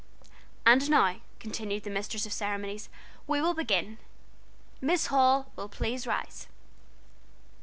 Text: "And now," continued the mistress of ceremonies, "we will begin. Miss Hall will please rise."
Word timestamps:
"And 0.65 0.89
now," 0.89 1.17
continued 1.39 1.83
the 1.83 1.91
mistress 1.91 2.25
of 2.25 2.33
ceremonies, 2.33 2.89
"we 3.27 3.39
will 3.39 3.53
begin. 3.53 3.99
Miss 4.81 5.05
Hall 5.13 5.51
will 5.55 5.69
please 5.69 6.07
rise." 6.07 6.47